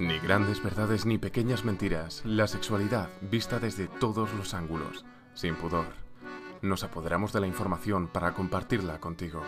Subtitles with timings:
[0.00, 5.04] Ni grandes verdades ni pequeñas mentiras, la sexualidad vista desde todos los ángulos,
[5.34, 5.86] sin pudor.
[6.62, 9.42] Nos apoderamos de la información para compartirla contigo.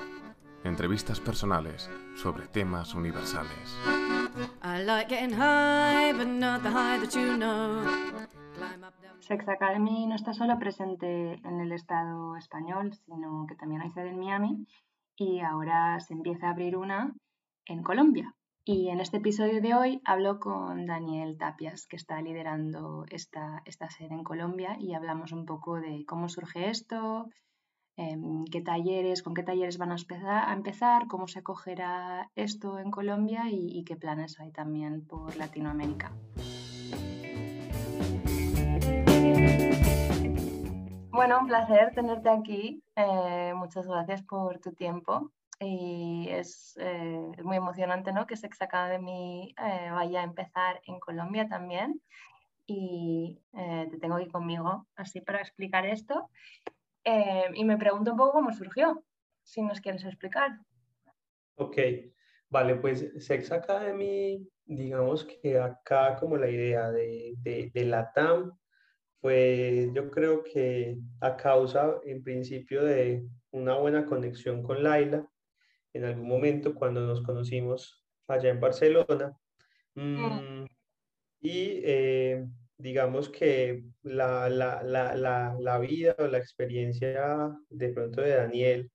[0.65, 3.77] Entrevistas personales sobre temas universales.
[4.63, 7.83] I like getting high, but not the high that you know.
[8.55, 13.55] Climb up down- Sex Academy no está solo presente en el Estado español, sino que
[13.57, 14.67] también hay sede en Miami
[15.17, 17.13] y ahora se empieza a abrir una
[17.67, 18.35] en Colombia.
[18.65, 23.91] Y en este episodio de hoy hablo con Daniel Tapias, que está liderando esta, esta
[23.91, 27.27] sede en Colombia y hablamos un poco de cómo surge esto,
[27.97, 33.51] em, qué talleres, con qué talleres van a empezar, cómo se acogerá esto en Colombia
[33.51, 36.13] y, y qué planes hay también por Latinoamérica.
[41.11, 42.81] Bueno, un placer tenerte aquí.
[42.95, 45.33] Eh, muchas gracias por tu tiempo.
[45.65, 48.27] Y es, eh, es muy emocionante ¿no?
[48.27, 52.01] que Sex Academy eh, vaya a empezar en Colombia también.
[52.67, 56.31] Y eh, te tengo aquí conmigo así para explicar esto.
[57.55, 59.05] Y me pregunto un poco cómo surgió,
[59.43, 60.53] si nos quieres explicar.
[61.57, 61.77] Ok,
[62.49, 68.53] vale, pues Sex Academy, digamos que acá como la idea de, de, de la TAM
[69.21, 75.27] fue yo creo que a causa en principio de una buena conexión con Laila,
[75.93, 79.37] en algún momento cuando nos conocimos allá en Barcelona,
[79.95, 80.65] mm,
[81.41, 82.47] y eh,
[82.79, 88.91] digamos que la, la, la, la, la vida o la experiencia de pronto de Daniel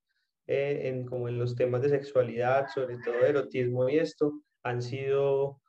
[0.46, 5.60] eh, en, como en los temas de sexualidad, sobre todo erotismo y esto, han sido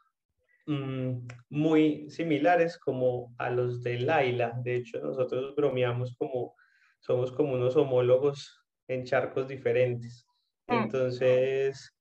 [0.67, 4.53] mm, muy similares como a los de Laila.
[4.63, 6.55] De hecho, nosotros bromeamos como
[7.01, 10.25] somos como unos homólogos en charcos diferentes.
[10.69, 10.73] Mm.
[10.73, 11.93] Entonces,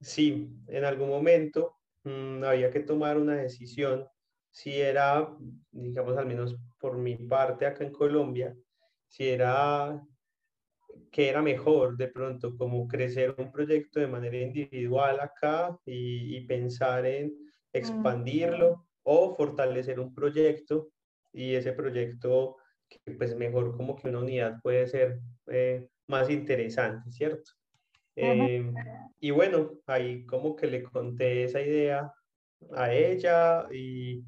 [0.00, 4.06] sí, en algún momento mm, había que tomar una decisión
[4.50, 5.28] si era,
[5.70, 8.56] digamos, al menos por mi parte acá en Colombia,
[9.08, 10.02] si era
[11.12, 16.46] que era mejor de pronto como crecer un proyecto de manera individual acá y, y
[16.46, 17.34] pensar en
[17.72, 20.88] expandirlo o fortalecer un proyecto
[21.32, 22.56] y ese proyecto
[22.88, 27.52] que pues mejor como que una unidad puede ser eh, más interesante, ¿cierto?
[28.16, 28.72] Eh,
[29.20, 32.12] y bueno, ahí como que le conté esa idea
[32.74, 34.24] a ella y,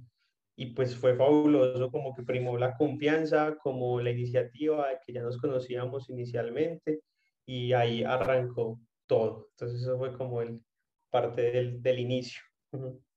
[0.56, 5.22] y pues fue fabuloso, como que primó la confianza, como la iniciativa de que ya
[5.22, 7.02] nos conocíamos inicialmente
[7.46, 9.48] y ahí arrancó todo.
[9.52, 10.60] Entonces eso fue como el
[11.10, 12.42] parte del, del inicio.
[12.72, 12.86] Ujú.
[12.88, 13.07] Mm,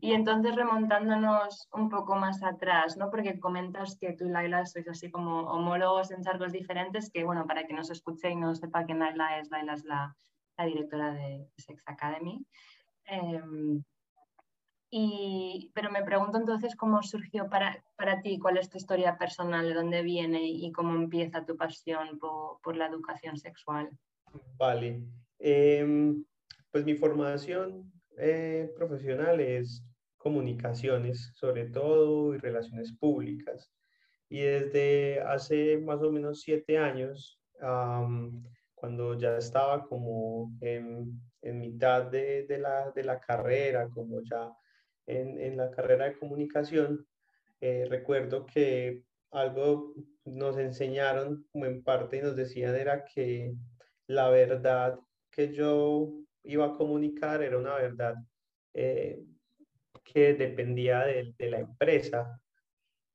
[0.00, 3.10] Y entonces remontándonos un poco más atrás, ¿no?
[3.10, 7.46] Porque comentas que tú y Laila sois así como homólogos en charcos diferentes, que bueno,
[7.46, 10.16] para que nos escuche y no sepa quién Laila es, Laila es la,
[10.56, 12.46] la directora de Sex Academy.
[13.04, 13.82] Em,
[14.90, 19.66] y, pero me pregunto entonces cómo surgió para, para ti, cuál es tu historia personal,
[19.66, 23.90] de dónde viene y cómo empieza tu pasión por, por la educación sexual.
[24.56, 25.02] Vale.
[25.40, 26.24] Em,
[26.70, 29.84] pues mi formación eh, profesional es
[30.16, 33.70] comunicaciones, sobre todo, y relaciones públicas.
[34.28, 37.40] Y desde hace más o menos siete años,
[38.74, 44.52] cuando ya estaba como en, mitad de, de la, de la carrera, como ya
[45.06, 47.06] en, en la carrera de comunicación,
[47.60, 49.94] eh, recuerdo que algo
[50.24, 53.54] nos enseñaron como en parte nos decían era que
[54.06, 54.98] la verdad
[55.30, 56.12] que yo
[56.46, 58.14] iba a comunicar era una verdad
[58.74, 59.22] eh,
[60.04, 62.40] que dependía de, la empresa.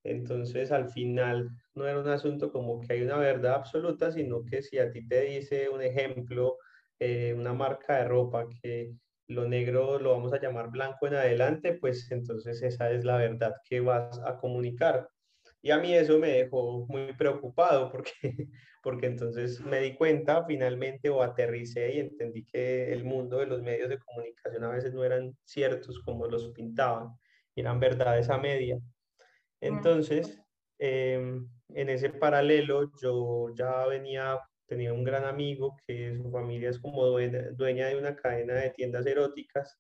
[0.03, 4.61] Entonces, al final, no era un asunto como que hay una verdad absoluta, sino que
[4.61, 6.57] si a ti te dice un ejemplo,
[6.99, 8.93] eh, una marca de ropa que
[9.27, 13.53] lo negro lo vamos a llamar blanco en adelante, pues entonces esa es la verdad
[13.67, 15.07] que vas a comunicar.
[15.61, 18.13] Y a mí eso me dejó muy preocupado porque,
[18.83, 23.61] porque entonces me di cuenta finalmente o aterricé y entendí que el mundo de los
[23.61, 27.09] medios de comunicación a veces no eran ciertos como los pintaban,
[27.55, 28.79] eran verdades a media.
[29.59, 30.41] Entonces,
[30.79, 36.79] eh, en ese paralelo yo ya venía, tenía un gran amigo que su familia es
[36.79, 39.79] como dueña, dueña de una cadena de tiendas eróticas.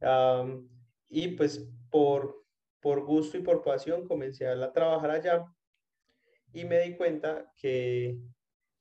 [0.00, 0.68] Am,
[1.08, 2.44] y pues por,
[2.80, 5.46] por gusto y por pasión comencé a trabajar allá
[6.52, 8.18] y me di cuenta que,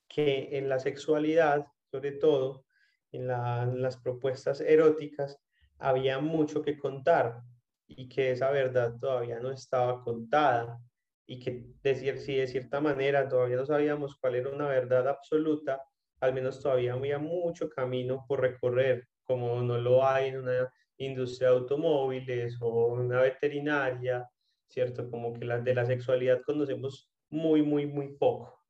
[0.08, 2.66] que en la sexualidad, sobre todo
[3.12, 5.40] en las propuestas eróticas,
[5.80, 7.42] había mucho que contar
[7.88, 10.80] y que esa verdad todavía no estaba contada
[11.26, 15.82] y que decir, si de cierta manera todavía no sabíamos cuál era una verdad absoluta,
[16.20, 21.50] al menos todavía había mucho camino por recorrer, como no lo hay en una industria
[21.50, 24.30] de automóviles o una veterinaria,
[24.68, 25.10] ¿cierto?
[25.10, 28.64] Como que la, de la sexualidad conocemos muy, muy, muy poco.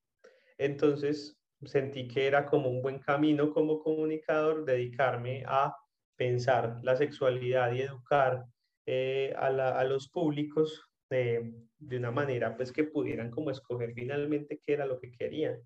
[0.58, 5.76] Entonces, sentí que era como un buen camino como comunicador dedicarme a
[6.16, 8.46] pensar la sexualidad y educar
[8.86, 14.86] eh, a, los públicos de, una manera pues que pudieran como escoger finalmente qué era
[14.86, 15.62] lo que querían.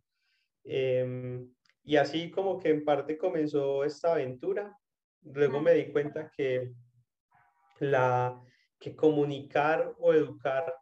[0.64, 1.52] Em,
[1.84, 4.78] y así como que en parte comenzó esta aventura.
[5.24, 6.72] Luego me di cuenta que
[7.80, 8.42] la
[8.80, 10.74] que comunicar o educar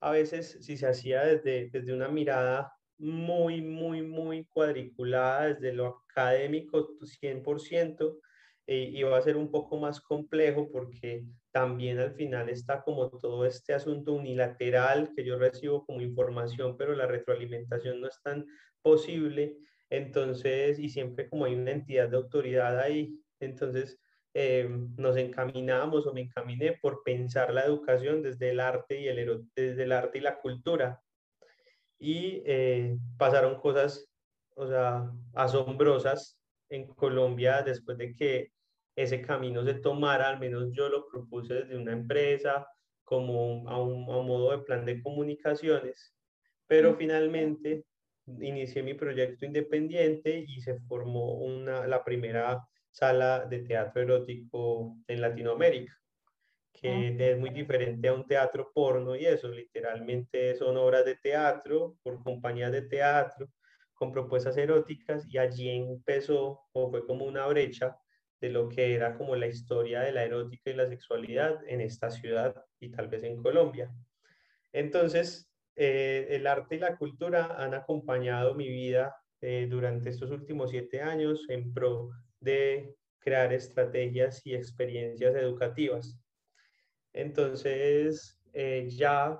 [0.00, 6.02] a veces si se hacía desde, desde una mirada muy, muy, muy cuadriculada, desde lo
[6.08, 8.18] académico 100%,
[8.66, 13.44] eh, iba a ser un poco más complejo porque también al final está como todo
[13.44, 18.46] este asunto unilateral que yo recibo como información, pero la retroalimentación no es tan
[18.82, 19.56] posible.
[19.90, 23.98] Entonces, y siempre como hay una entidad de autoridad ahí, entonces
[24.34, 29.46] eh, nos encaminamos o me encaminé por pensar la educación desde el arte y, el,
[29.54, 31.00] desde el arte y la cultura.
[31.98, 34.08] Y eh, pasaron cosas,
[34.56, 36.38] o sea, asombrosas
[36.70, 38.52] en Colombia después de que
[38.96, 42.66] ese camino se tomara, al menos yo lo propuse desde una empresa,
[43.04, 46.14] como a un, a un modo de plan de comunicaciones,
[46.66, 47.84] pero finalmente
[48.40, 55.20] inicié mi proyecto independiente y se formó una, la primera sala de teatro erótico en
[55.20, 55.98] Latinoamérica,
[56.72, 61.96] que es muy diferente a un teatro porno y eso, literalmente son obras de teatro
[62.02, 63.48] por compañías de teatro
[63.94, 67.96] con propuestas eróticas y allí empezó o fue como una brecha
[68.40, 72.10] de lo que era como la historia de la erótica y la sexualidad en esta
[72.10, 73.90] ciudad y tal vez en Colombia.
[74.72, 80.70] Entonces, eh, el arte y la cultura han acompañado mi vida eh, durante estos últimos
[80.70, 82.10] siete años en pro
[82.42, 86.18] de crear estrategias y experiencias educativas.
[87.12, 89.38] Entonces, eh, ya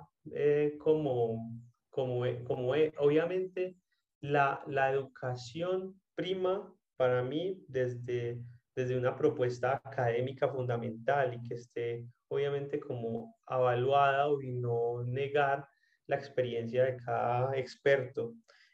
[0.79, 3.75] como, como, como obviamente
[4.21, 8.39] la, la educación prima para mí desde,
[8.75, 15.67] desde una propuesta académica fundamental y que esté obviamente como avaluada y no negar
[16.07, 18.33] la experiencia de cada experto.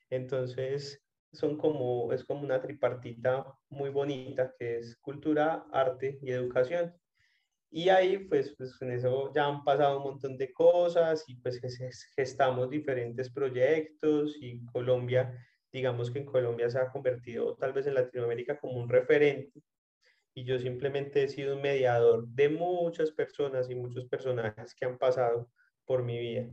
[0.09, 6.93] Entonces, son como, es como una tripartita muy bonita que es cultura, arte y educación.
[7.71, 11.61] Y ahí, pues, pues en eso ya han pasado un montón de cosas y pues
[12.15, 15.31] gestamos diferentes proyectos y Colombia,
[15.71, 19.61] digamos que en Colombia se ha convertido tal vez en Latinoamérica como un referente
[20.33, 24.97] y yo simplemente he sido un mediador de muchas personas y muchos personajes que han
[24.97, 25.51] pasado
[25.85, 26.49] por mi vida.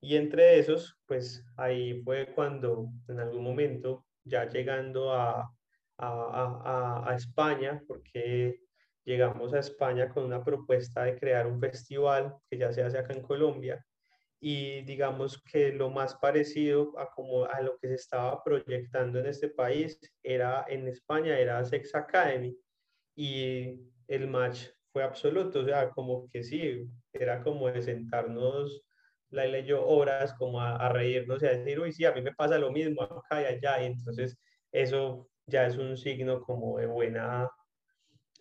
[0.00, 5.50] Y entre esos, pues ahí fue cuando en algún momento, ya llegando a,
[5.98, 8.60] a, a, España, porque
[9.04, 13.14] llegamos a España con una propuesta de crear un festival que ya se hace acá
[13.14, 13.84] en Colombia,
[14.40, 19.26] y digamos que lo más parecido a, como a lo que se estaba proyectando en
[19.26, 22.56] este país era en España, era Sex Academy,
[23.16, 28.87] y el match fue absoluto, o sea, como que sí, era como de sentarnos
[29.30, 32.58] la leyó horas como a, reírnos y a decir, uy, sí, a mí me pasa
[32.58, 34.38] lo mismo acá y allá, y entonces
[34.72, 37.50] eso ya es un signo como de buena,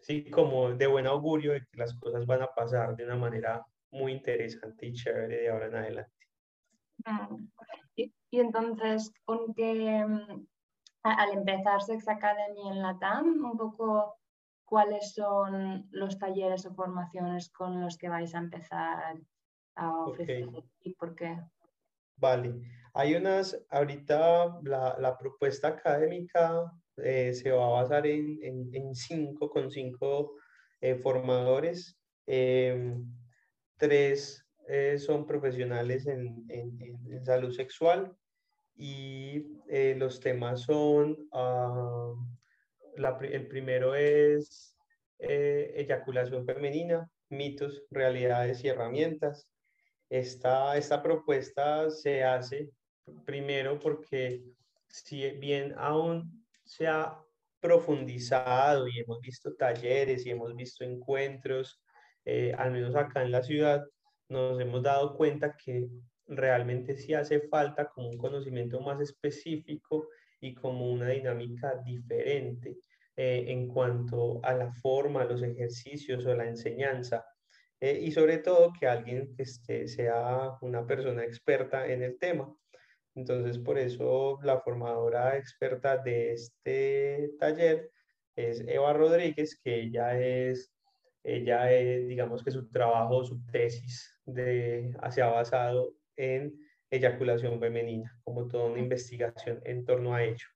[0.01, 3.65] sí, como de buen augurio de que las cosas van a pasar de una manera
[3.91, 6.11] muy interesante y chévere de ahora en adelante.
[7.06, 7.47] Mm.
[7.95, 10.47] Y, entonces, con que mm,
[11.03, 14.17] al empezar Sex Academy en la TAM, un poco
[14.65, 19.17] cuáles son los talleres o formaciones con los que vais a empezar
[19.77, 20.45] a ofrecer
[20.81, 21.39] y por qué.
[22.17, 22.53] Vale,
[22.93, 28.95] hay unas, ahorita la, la propuesta académica eh, se va a basar en, en, en
[28.95, 30.35] cinco, con cinco
[30.81, 31.95] eh, formadores.
[32.25, 33.05] Em,
[33.77, 38.15] tres eh, son profesionales en, en, salud sexual
[38.75, 39.43] y
[39.95, 42.15] los temas son, uh,
[42.95, 44.75] la, el primero es
[45.19, 49.47] eyaculación femenina, mitos, realidades y herramientas.
[50.09, 52.69] Esta, esta propuesta se hace
[53.26, 54.44] primero porque
[54.87, 57.18] si bien aún se ha
[57.59, 61.81] profundizado y hemos visto talleres y hemos visto encuentros,
[62.26, 63.85] eh, al menos acá en la ciudad,
[64.30, 65.87] nos hemos dado cuenta que
[66.28, 70.07] realmente sí hace falta como un conocimiento más específico
[70.40, 72.78] y como una dinámica diferente
[73.16, 77.26] eh, en cuanto a la forma, los ejercicios o la enseñanza.
[77.79, 82.53] Eh, y sobre todo que alguien este, sea una persona experta en el tema.
[83.15, 87.91] Entonces, por eso la formadora experta de este taller
[88.35, 90.71] es Eva Rodríguez, que ella es
[91.27, 96.57] ella, digamos que su trabajo, su tesis de, se ha basado en
[96.89, 100.47] eyaculación femenina, como toda una investigación en torno a ello.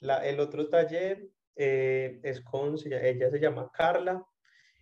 [0.00, 4.22] La, el otro taller eh, es con, ella se llama Carla,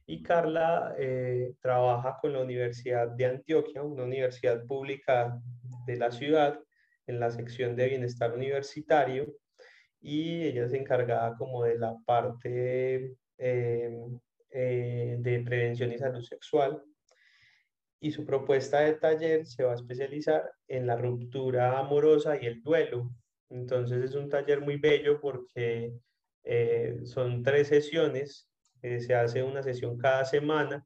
[0.07, 5.41] y Carla eh, trabaja con la Universidad de Antioquia, una universidad pública
[5.85, 6.61] de la ciudad,
[7.09, 9.35] en la sección de bienestar universitario,
[10.01, 14.01] y ella es encargada como de la parte eh,
[14.51, 16.83] eh, de prevención y salud sexual.
[17.99, 22.63] Y su propuesta de taller se va a especializar en la ruptura amorosa y el
[22.63, 23.11] duelo.
[23.51, 25.93] Entonces es un taller muy bello porque
[27.05, 28.49] son tres sesiones
[28.83, 30.85] se hace una sesión cada semana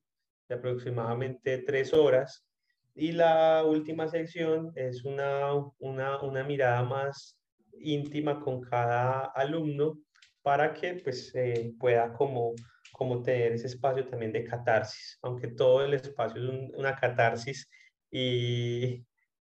[0.49, 2.47] de aproximadamente tres horas.
[2.95, 7.39] Y la última sección es una, una, una mirada más
[7.79, 9.99] íntima con cada alumno
[10.43, 12.55] para que pues eh, pueda como,
[12.93, 17.69] como tener ese espacio también de catarsis, aunque todo el espacio es una catarsis
[18.11, 19.05] y,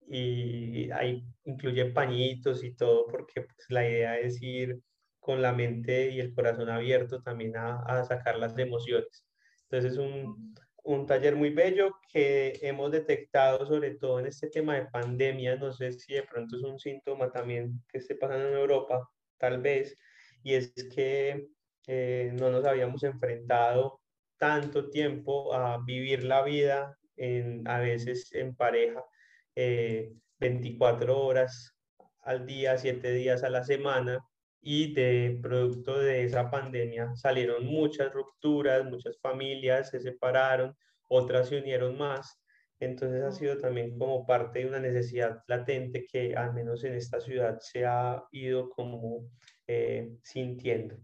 [0.08, 4.80] y ahí incluye pañitos y todo porque pues, la idea es ir
[5.22, 9.26] con la mente y el corazón abierto también a, sacar las emociones.
[9.64, 14.76] Entonces es un, un, taller muy bello que hemos detectado sobre todo en este tema
[14.76, 18.56] de pandemia, no sé si de pronto es un síntoma también que esté pasando en
[18.56, 19.96] Europa, tal vez,
[20.44, 21.48] y es que
[21.88, 24.02] eh, no nos habíamos enfrentado
[24.38, 29.04] tanto tiempo a vivir la vida en, a veces en pareja,
[29.56, 31.76] 24 eh, horas
[32.22, 34.20] al día, 7 días a la semana,
[34.62, 40.76] y de producto de esa pandemia salieron muchas rupturas, muchas familias se separaron,
[41.10, 42.40] otras se unieron más.
[42.80, 47.20] Entonces ha sido también como parte de una necesidad latente que al menos en esta
[47.20, 49.30] ciudad se ha ido como
[49.68, 50.98] eh, sintiendo.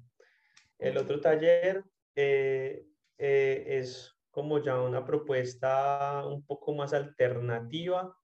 [0.80, 1.84] El otro taller
[2.16, 2.84] eh,
[3.18, 8.16] eh, es como ya una propuesta un poco más alternativa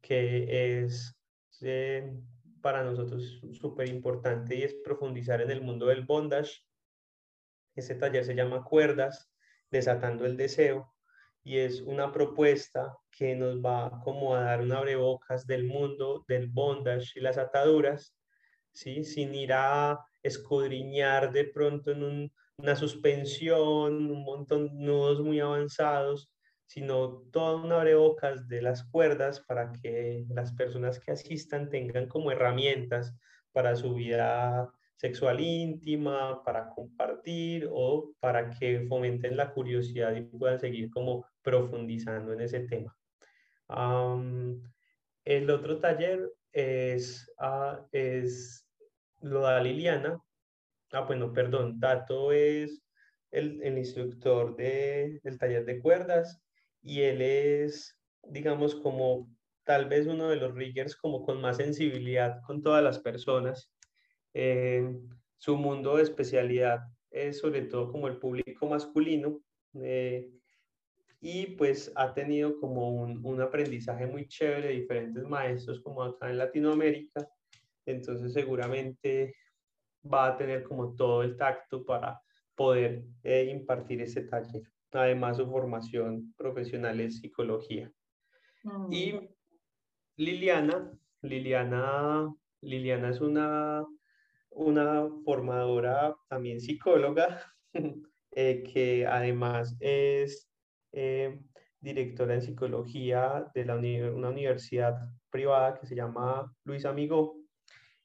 [0.00, 1.14] que es
[2.60, 6.62] para nosotros súper importante y es profundizar en el mundo del bondage.
[7.74, 9.30] Este taller se llama Cuerdas,
[9.70, 10.92] desatando el deseo
[11.44, 16.48] y es una propuesta que nos va como a dar un abrebocas del mundo del
[16.48, 18.14] bondage y las ataduras,
[18.72, 19.04] ¿sí?
[19.04, 26.30] sin ir a escudriñar de pronto en una suspensión, un montón de nudos muy avanzados,
[26.68, 32.30] sino toda una abrebocas de las cuerdas para que las personas que asistan tengan como
[32.30, 33.16] herramientas
[33.52, 40.60] para su vida sexual íntima, para compartir o para que fomenten la curiosidad y puedan
[40.60, 42.94] seguir como profundizando en ese tema.
[45.24, 48.66] el otro taller es, uh, es
[49.22, 50.20] lo da Liliana.
[50.92, 52.82] Ah, bueno, perdón, Tato es
[53.30, 56.42] el, el instructor de, del taller de cuerdas
[56.82, 59.28] y él es, digamos, como
[59.64, 63.70] tal vez uno de los riggers como con más sensibilidad con todas las personas.
[64.34, 64.88] Eh,
[65.36, 66.80] su mundo de especialidad
[67.10, 69.40] es sobre todo como el público masculino
[69.74, 70.30] eh,
[71.20, 76.30] y pues ha tenido como un, un, aprendizaje muy chévere de diferentes maestros como acá
[76.30, 77.28] en Latinoamérica.
[77.84, 79.34] Entonces seguramente
[80.02, 82.20] va a tener como todo el tacto para
[82.54, 84.62] poder eh, impartir ese taller.
[84.92, 87.92] Además, su formación profesional es psicología.
[88.90, 89.28] Y mm.
[90.16, 90.92] Liliana,
[91.22, 93.84] Liliana, Liliana es una,
[94.50, 97.42] una formadora también psicóloga,
[98.32, 100.50] eh, que además es
[100.92, 101.38] eh,
[101.80, 104.96] directora en psicología de la una universidad
[105.30, 107.36] privada que se llama Luis Amigo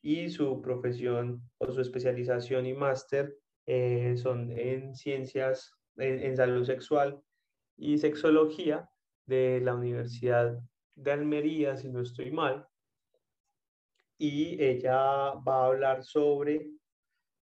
[0.01, 3.35] y su profesión o su especialización y máster
[3.65, 7.21] eh, son en ciencias en, salud sexual
[7.77, 8.89] y sexología
[9.25, 10.57] de la Universidad
[10.95, 12.67] de Almería, si no estoy mal.
[14.17, 16.69] Y ella va a hablar sobre,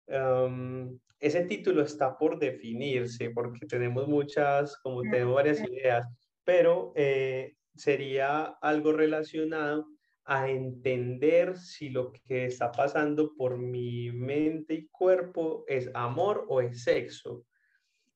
[0.08, 6.06] um, ese título está por definirse porque tenemos muchas, como tengo varias ideas,
[6.44, 9.86] pero eh, sería algo relacionado
[10.24, 16.60] a entender si lo que está pasando por mi mente y cuerpo es amor o
[16.60, 17.44] es sexo.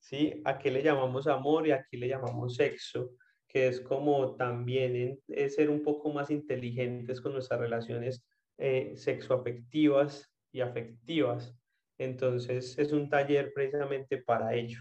[0.07, 0.41] ¿Sí?
[0.45, 3.11] Aquí le llamamos amor y aquí le llamamos sexo,
[3.49, 8.25] que es como también ser un poco más inteligentes con nuestras relaciones
[8.57, 11.53] eh, sexoafectivas y afectivas.
[11.99, 14.81] Entonces es un taller precisamente para ello.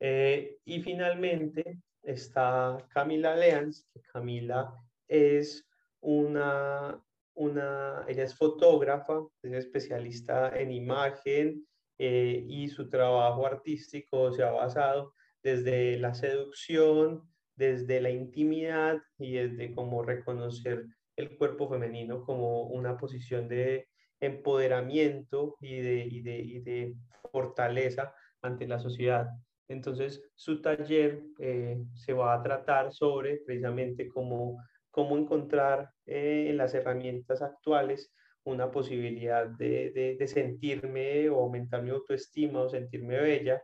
[0.00, 4.72] Eh, y finalmente está Camila Leans, que Camila
[5.06, 5.68] es
[6.00, 6.98] una,
[7.34, 11.66] una, ella es fotógrafa, es especialista en imagen,
[11.98, 15.12] eh, y su trabajo artístico se ha basado
[15.42, 17.22] desde la seducción,
[17.54, 20.84] desde la intimidad y desde cómo reconocer
[21.16, 23.88] el cuerpo femenino como una posición de
[24.20, 26.94] empoderamiento y de, y de, y de
[27.32, 29.28] fortaleza ante la sociedad.
[29.68, 36.56] Entonces, su taller eh, se va a tratar sobre precisamente cómo, cómo encontrar eh, en
[36.56, 38.12] las herramientas actuales
[38.46, 43.60] una posibilidad de, de, de, sentirme o aumentar mi autoestima o sentirme bella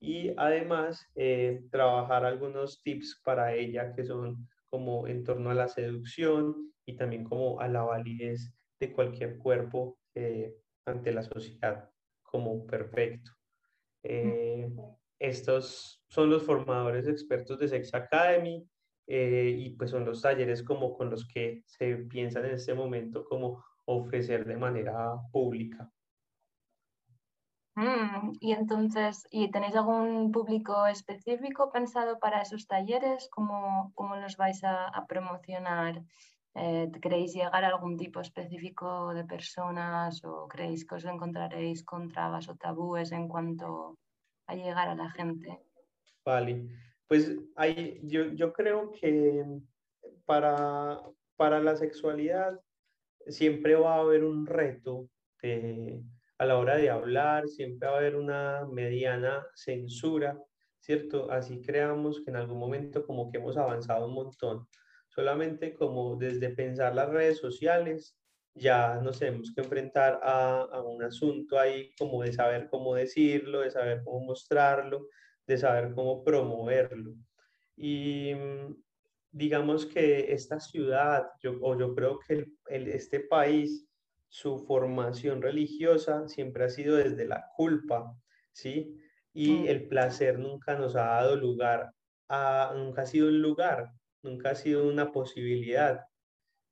[0.00, 5.68] y además eh, trabajar algunos tips para ella que son como en torno a la
[5.68, 11.90] seducción y también como a la validez de cualquier cuerpo eh, ante la sociedad
[12.22, 13.32] como perfecto.
[14.02, 14.68] Eh,
[15.18, 18.66] estos son los formadores expertos de Sex Academy
[19.06, 23.62] y pues son los talleres como con los que se piensan en este momento como
[23.92, 25.90] ofrecer de manera pública.
[27.74, 33.28] Mm, y entonces, ¿y tenéis algún público específico pensado para esos talleres?
[33.30, 36.02] ¿Cómo, cómo los vais a, a promocionar?
[36.54, 42.08] Eh, ¿Queréis llegar a algún tipo específico de personas o creéis que os encontraréis con
[42.08, 43.96] trabas o tabúes en cuanto
[44.46, 45.58] a llegar a la gente?
[46.26, 46.68] Vale,
[47.08, 49.46] pues hay, yo, yo creo que
[50.26, 51.00] para,
[51.36, 52.60] para la sexualidad
[53.28, 55.08] siempre va a haber un reto
[55.42, 56.02] de
[56.38, 60.36] a la hora de hablar, siempre va a haber una mediana censura,
[60.80, 61.30] ¿cierto?
[61.30, 64.66] Así creamos que en algún momento como que hemos avanzado un montón.
[65.08, 68.18] Solamente como desde pensar las redes sociales,
[68.54, 73.60] ya nos tenemos que enfrentar a, a un asunto ahí como de saber cómo decirlo,
[73.60, 75.06] de saber cómo mostrarlo,
[75.46, 77.14] de saber cómo promoverlo.
[77.76, 78.74] Y mm,
[79.32, 83.86] digamos que esta ciudad, yo, o yo creo que el, el, este país,
[84.28, 88.14] su formación religiosa siempre ha sido desde la culpa,
[88.52, 88.96] ¿sí?
[89.34, 89.66] Y mm.
[89.68, 91.92] el placer nunca nos ha dado lugar
[92.28, 93.90] a, nunca ha sido un lugar,
[94.22, 96.00] nunca ha sido una posibilidad,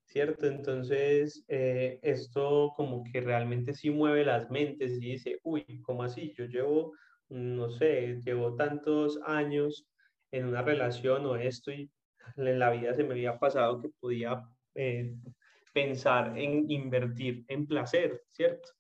[0.07, 0.46] ¿cierto?
[0.46, 6.33] Entonces, eh, esto como que realmente sí mueve las mentes y dice, uy, ¿cómo así?
[6.37, 6.92] Yo llevo,
[7.29, 9.87] no sé, llevo tantos años
[10.31, 11.90] en una relación o esto y
[12.37, 14.42] en la vida se me había pasado que podía
[14.74, 15.14] eh,
[15.72, 18.70] pensar en invertir en placer, ¿cierto?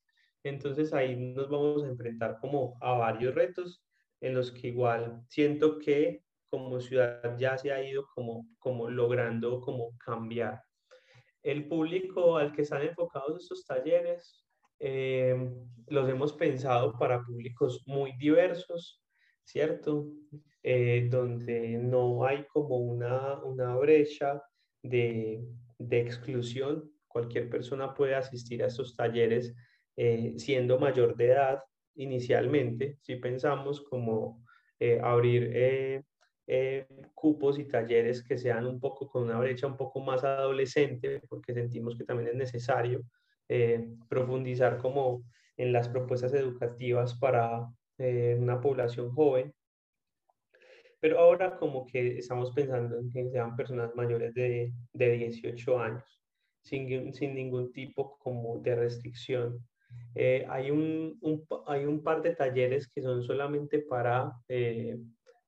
[0.42, 3.84] Entonces ahí nos vamos a enfrentar como a varios retos
[4.20, 9.60] en los que igual siento que como ciudad ya se ha ido como, como logrando
[9.60, 10.62] como cambiar.
[11.42, 14.44] El público al que están enfocados estos talleres
[14.80, 15.36] eh,
[15.88, 19.02] los hemos pensado para públicos muy diversos,
[19.50, 20.06] ¿cierto?
[20.62, 24.42] Eh, donde no hay como una, una brecha
[24.82, 25.42] de,
[25.78, 26.90] de exclusión.
[27.08, 29.54] Cualquier persona puede asistir a estos talleres
[29.96, 31.62] eh, siendo mayor de edad
[31.94, 34.44] inicialmente, si pensamos como
[34.78, 35.50] eh, abrir
[36.46, 41.20] eh, cupos y talleres que sean un poco con una brecha un poco más adolescente,
[41.28, 43.02] porque sentimos que también es necesario
[44.08, 45.24] profundizar como
[45.56, 47.68] en las propuestas educativas para
[48.38, 49.54] una población joven
[51.00, 56.22] pero ahora como que estamos pensando en que sean personas mayores de, de 18 años,
[56.62, 59.66] sin, sin, ningún tipo como de restricción.
[60.14, 64.98] Eh, hay, un, un, hay un par de talleres que son solamente para eh,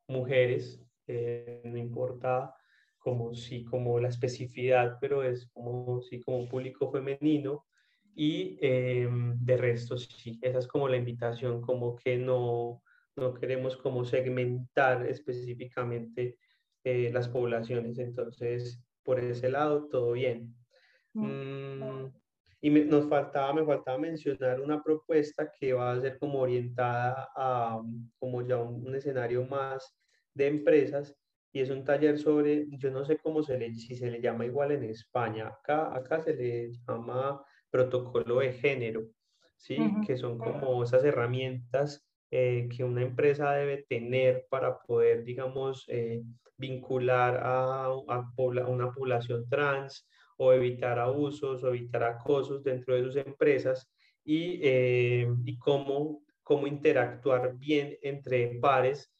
[0.08, 2.54] mujeres, eh, no importa
[2.98, 7.66] como si como la especificidad, pero es como si como público femenino
[8.14, 12.82] y de resto sí, esa es como la invitación, como que no,
[13.16, 16.38] no queremos como segmentar específicamente
[16.84, 17.98] eh, las poblaciones.
[17.98, 20.54] Entonces, por ese lado, todo bien.
[21.14, 22.06] Mm,
[22.60, 27.28] y me, nos faltaba, me faltaba mencionar una propuesta que va a ser como orientada
[27.36, 27.82] a
[28.18, 29.96] como ya un, escenario más
[30.32, 31.14] de empresas
[31.52, 34.46] y es un taller sobre, yo no sé cómo se le, si se le llama
[34.46, 39.08] igual en España, acá, acá se le llama protocolo de género,
[39.56, 39.78] ¿sí?
[40.06, 46.22] Que son como esas herramientas eh, que una empresa debe tener para poder, digamos, eh,
[46.56, 48.32] vincular a, a,
[48.68, 50.06] una población trans
[50.36, 53.90] o evitar abusos o evitar acosos dentro de sus empresas
[54.24, 59.10] y, eh, y cómo, cómo interactuar bien entre pares,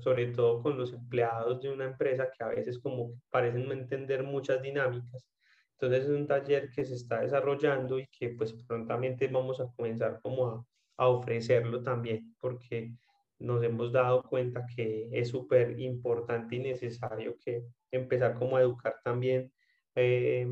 [0.00, 4.22] sobre todo con los empleados de una empresa que a veces como parecen no entender
[4.22, 5.33] muchas dinámicas.
[5.78, 10.20] Entonces es un taller que se está desarrollando y que pues prontamente vamos a comenzar
[10.22, 12.94] como a, a ofrecerlo también, porque
[13.38, 18.96] nos hemos dado cuenta que es súper importante y necesario que empezar como a educar
[19.02, 19.52] también
[19.94, 20.46] eh,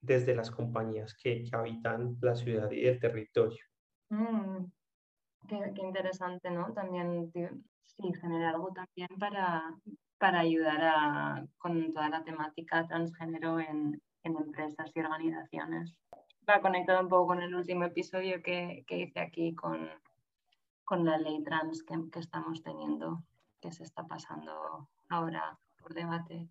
[0.00, 3.64] desde las compañías que, que, habitan la ciudad y el territorio.
[4.10, 4.64] Mm,
[5.48, 6.72] qué, qué, interesante, ¿no?
[6.72, 9.74] También sí, generar algo también para,
[10.18, 15.94] para ayudar a, con toda la temática transgénero en, en empresas y organizaciones.
[16.48, 19.88] Va conectado un poco con el último episodio que, que hice aquí con,
[20.84, 23.22] con la ley trans que, que, estamos teniendo,
[23.60, 26.48] que se está pasando ahora por debate.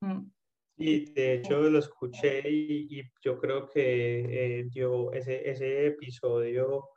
[0.00, 0.30] Mm.
[0.76, 6.90] Sí, de hecho lo escuché y, y yo creo que eh, yo, ese, ese episodio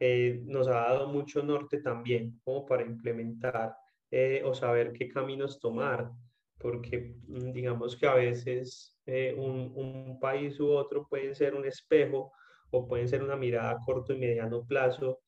[0.00, 3.74] eh, nos ha dado mucho norte también como para implementar
[4.10, 6.10] eh, o saber qué caminos tomar,
[6.58, 11.64] porque mm, digamos que a veces eh, un, un, país u otro pueden ser un
[11.64, 12.32] espejo
[12.70, 15.20] o pueden ser una mirada a corto y mediano plazo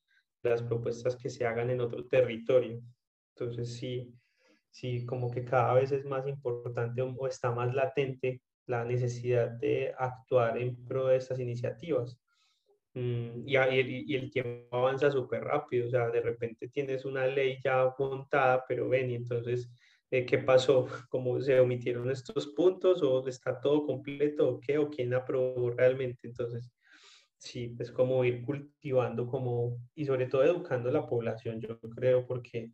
[0.42, 2.80] las propuestas que se hagan en otro territorio.
[3.34, 4.12] Entonces sí,
[4.70, 9.92] sí, como que cada vez es más importante o está más latente la necesidad de
[9.98, 12.18] actuar en pro de estas iniciativas.
[12.94, 17.58] Mm, y, y, el tiempo avanza súper rápido, o sea, de repente tienes una ley
[17.62, 19.70] ya montada, pero ven, y entonces,
[20.10, 20.86] eh, ¿qué pasó?
[21.08, 23.02] ¿Cómo se omitieron estos puntos?
[23.02, 24.48] ¿O está todo completo?
[24.48, 24.78] ¿O qué?
[24.78, 26.26] ¿O quién aprobó realmente?
[26.26, 26.72] Entonces,
[27.38, 32.26] sí, es como ir cultivando como, y sobre todo educando a la población, yo creo,
[32.26, 32.72] porque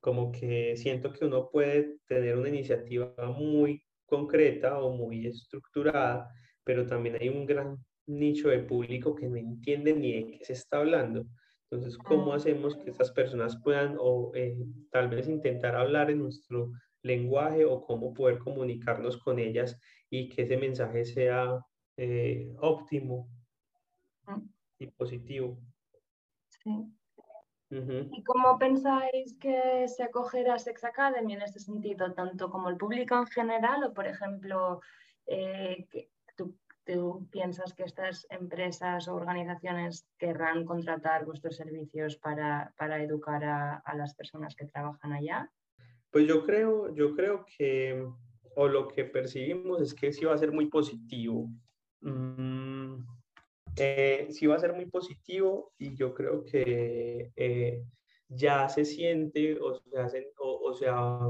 [0.00, 6.28] como que siento que uno puede tener una iniciativa muy concreta o muy estructurada,
[6.64, 10.54] pero también hay un gran nicho de público que no entiende ni de qué se
[10.54, 11.26] está hablando.
[11.70, 14.58] Entonces, ¿cómo hacemos que estas personas puedan o eh,
[14.90, 19.78] tal vez intentar hablar en nuestro lenguaje o cómo poder comunicarnos con ellas
[20.10, 21.64] y que ese mensaje sea
[21.96, 23.28] eh, óptimo
[24.78, 25.58] y positivo?
[26.48, 26.92] Sí.
[27.70, 33.14] ¿Y cómo pensáis que se acogerá Sex Academy en este sentido, tanto como el público
[33.16, 34.80] en general o, por ejemplo,
[35.26, 35.86] eh,
[36.92, 43.94] ¿Tú piensas que estas empresas o organizaciones querrán contratar vuestros servicios para, para educar a,
[43.96, 45.48] las personas que trabajan allá?
[46.10, 48.04] Pues yo creo, yo creo que,
[48.56, 51.48] o lo que percibimos es que sí va a ser muy positivo.
[52.00, 53.04] Mm,
[53.76, 57.84] eh, sí va a ser muy positivo y yo creo que eh,
[58.26, 59.76] ya se siente o
[60.08, 61.20] se, o, o sea,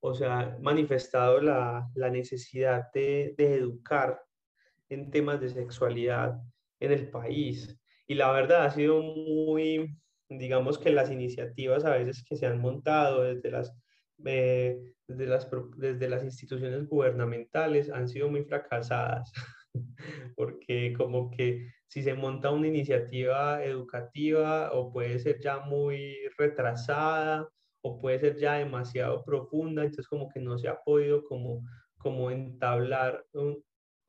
[0.00, 4.18] o sea, manifestado la, la necesidad de, de educar
[4.92, 6.40] en temas de sexualidad
[6.80, 7.76] en el país.
[8.06, 9.96] Y la verdad ha sido muy,
[10.28, 13.72] digamos que las iniciativas a veces que se han montado desde las,
[14.24, 19.32] eh, desde las, desde las instituciones gubernamentales han sido muy fracasadas,
[20.36, 27.48] porque como que si se monta una iniciativa educativa o puede ser ya muy retrasada
[27.82, 31.62] o puede ser ya demasiado profunda, entonces como que no se ha podido como,
[31.98, 33.62] como entablar un,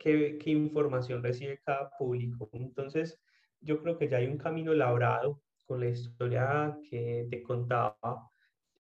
[0.04, 2.50] qué, información recibe cada público.
[2.54, 3.20] Entonces,
[3.62, 7.98] yo creo que ya hay un camino labrado con la historia que te contaba,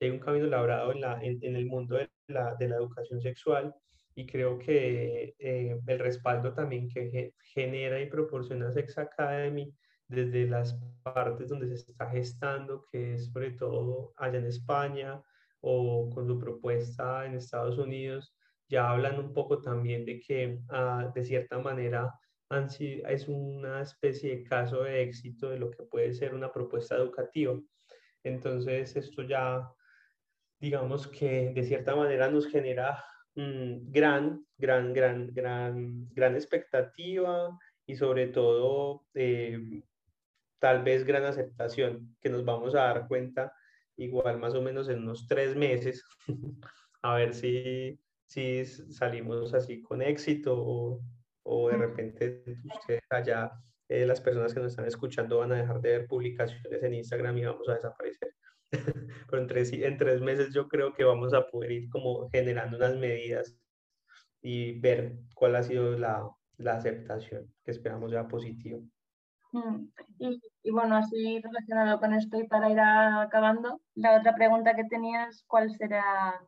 [0.01, 3.75] hay un camino labrado en, la, en, el mundo de la, de la, educación sexual
[4.15, 9.75] y creo que eh, el respaldo también que genera y proporciona Sex Academy
[10.07, 15.21] desde las partes donde se está gestando, que es sobre todo allá en España
[15.61, 18.33] o con su propuesta en Estados Unidos,
[18.69, 22.13] ya hablan un poco también de que ah, de cierta manera
[22.79, 27.61] es una especie de caso de éxito de lo que puede ser una propuesta educativa.
[28.23, 29.71] Entonces esto ya,
[30.59, 33.05] digamos que de cierta manera nos genera
[33.35, 39.83] gran, gran, gran, gran, gran expectativa y sobre todo eh,
[40.59, 43.53] tal vez gran aceptación que nos vamos a dar cuenta
[43.97, 46.05] igual más o menos en unos tres meses
[47.03, 51.01] a ver si si salimos así con éxito o,
[51.45, 53.51] o de repente ustedes allá,
[53.88, 57.38] eh, las personas que nos están escuchando van a dejar de ver publicaciones en Instagram
[57.38, 58.35] y vamos a desaparecer.
[59.31, 62.77] Pero en tres, en tres meses yo creo que vamos a poder ir como generando
[62.77, 63.57] unas medidas
[64.43, 68.79] y ver cuál ha sido la, la aceptación que esperamos ya positiva.
[69.53, 69.87] Mm,
[70.19, 74.85] y, y, bueno, así relacionado con esto y para ir acabando, la otra pregunta que
[74.85, 76.38] tenías, ¿cuál será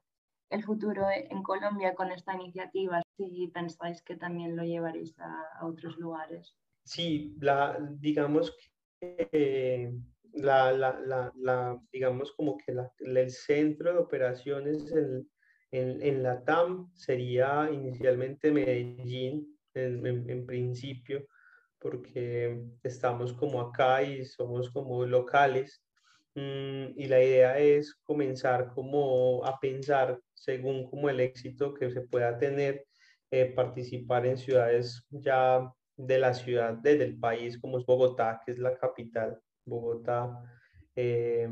[0.50, 5.96] el futuro en Colombia con esta iniciativa, si pensáis que también lo llevaréis a, otros
[5.96, 6.56] lugares.
[6.84, 8.54] Sí, la, digamos
[9.00, 9.92] que
[10.32, 15.30] la, la, la, digamos como que el centro de operaciones en,
[15.70, 21.26] en, en, la TAM sería inicialmente Medellín, en, en, principio,
[21.78, 25.82] porque estamos como acá y somos como locales.
[26.34, 32.02] Mm, y la idea es comenzar como a pensar según como el éxito que se
[32.02, 32.86] pueda tener,
[33.30, 38.52] eh, participar en ciudades ya de la ciudad, desde el país, como es Bogotá, que
[38.52, 40.30] es la capital, Bogotá,
[40.96, 41.48] eh,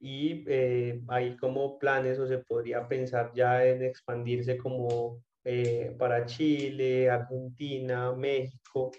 [0.00, 6.24] y eh, hay como planes o se podría pensar ya en expandirse como eh, para
[6.26, 8.92] Chile, Argentina, México,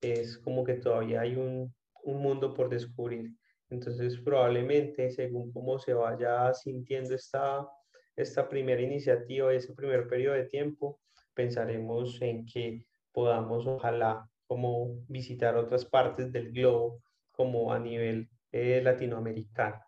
[0.00, 1.72] es como que todavía hay un,
[2.04, 3.32] un mundo por descubrir.
[3.70, 7.66] Entonces, probablemente, según cómo se vaya sintiendo esta,
[8.16, 11.00] esta primera iniciativa, ese primer periodo de tiempo,
[11.34, 18.80] pensaremos en que podamos, ojalá, como visitar otras partes del globo, como a nivel eh,
[18.82, 19.80] latinoamericano,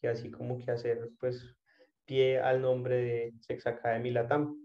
[0.00, 1.54] y así como que hacer, pues,
[2.06, 4.56] pie al nombre de Sex Academy Latam.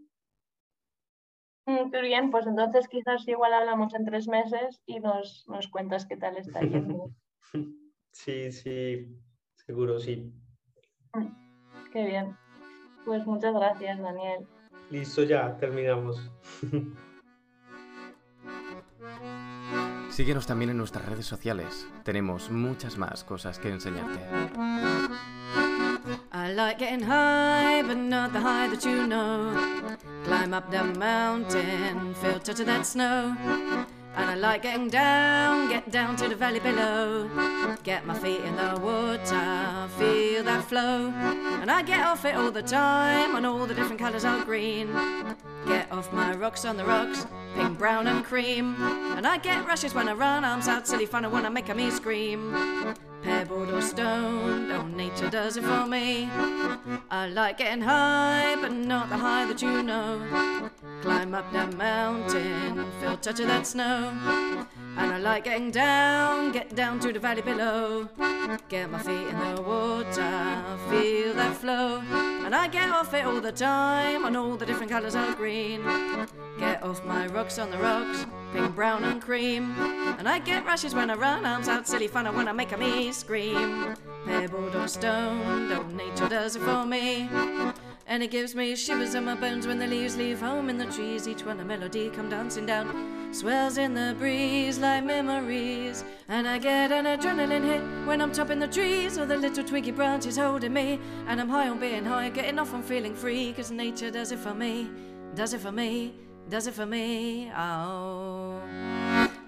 [1.65, 6.05] Mm, qué bien, pues entonces quizás igual hablamos en tres meses y nos, nos cuentas
[6.05, 7.11] qué tal está yendo.
[8.11, 9.07] Sí, sí,
[9.55, 10.31] seguro sí.
[11.13, 11.27] Mm,
[11.91, 12.37] qué bien.
[13.05, 14.47] Pues muchas gracias, Daniel.
[14.89, 16.29] Listo, ya terminamos.
[20.09, 21.87] Síguenos también en nuestras redes sociales.
[22.03, 24.19] Tenemos muchas más cosas que enseñarte.
[26.33, 29.53] I like getting high, but not the high that you know.
[30.25, 33.35] Climb up the mountain, feel touch of that snow.
[34.15, 37.29] And I like getting down, get down to the valley below.
[37.83, 41.13] Get my feet in the water, feel that flow.
[41.61, 44.93] And I get off it all the time on all the different colours are green.
[45.65, 48.75] Get off my rocks on the rocks, pink, brown, and cream.
[49.15, 51.75] And I get rushes when I run, arms out, silly fun, and wanna make a
[51.75, 52.53] me scream.
[53.23, 56.29] Pebbled or stone, oh, nature does it for me.
[57.09, 60.69] I like getting high, but not the high that you know.
[61.01, 64.65] Climb up that mountain, feel touch of that snow.
[64.97, 68.09] And I like getting down, get down to the valley below.
[68.69, 72.01] Get my feet in the water, feel that flow.
[72.45, 75.81] And I get off it all the time on all the different colours of green.
[76.59, 79.73] Get off my rocks on the rocks, pink, brown, and cream.
[80.19, 83.11] And I get rushes when I run, arms out, silly fun, I make a me
[83.11, 83.95] scream.
[84.25, 87.29] Pebbled or stoned, oh, nature does it for me.
[88.07, 90.85] And it gives me shivers in my bones when the leaves leave home in the
[90.85, 91.27] trees.
[91.27, 96.03] Each one a melody come dancing down, swells in the breeze like memories.
[96.27, 99.91] And I get an adrenaline hit when I'm topping the trees, or the little twiggy
[99.91, 100.99] branches holding me.
[101.27, 104.39] And I'm high on being high, getting off on feeling free, cause nature does it
[104.39, 104.89] for me,
[105.35, 106.15] does it for me,
[106.49, 107.51] does it for me.
[107.55, 108.61] Oh.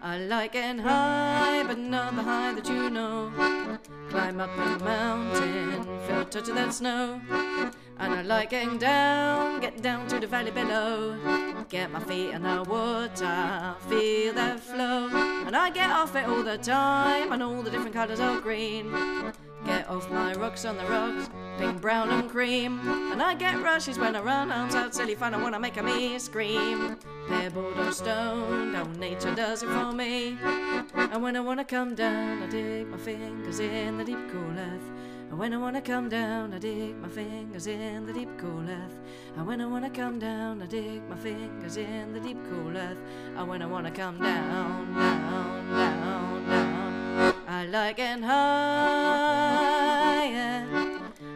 [0.06, 3.32] I like getting high, but not the high that you know.
[4.10, 7.22] Climb up a mountain, feel touch of that snow.
[8.04, 11.16] And I like getting down, get down to the valley below.
[11.70, 15.08] Get my feet in the water, feel that flow.
[15.48, 18.92] And I get off it all the time, and all the different colours are green.
[19.66, 22.82] Get off my rocks on the rocks, pink, brown, and cream.
[23.14, 25.84] And I get rushes when I run, arms out, silly fun, I wanna make a
[25.84, 26.98] me scream.
[27.30, 30.38] Pebbled or stone, oh, nature does it for me.
[30.94, 35.03] And when I wanna come down, I dig my fingers in the deep cool earth.
[35.34, 39.00] And when I wanna come down, I dig my fingers in the deep cool earth.
[39.36, 43.00] And when I wanna come down, I dig my fingers in the deep cool earth.
[43.36, 47.34] And when I wanna come down, down, down, down.
[47.48, 49.08] I like getting higher.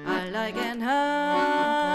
[0.06, 1.87] I like getting higher.